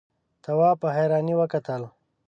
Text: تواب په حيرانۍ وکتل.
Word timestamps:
تواب 0.43 0.75
په 0.81 0.87
حيرانۍ 0.95 1.33
وکتل. 1.37 1.81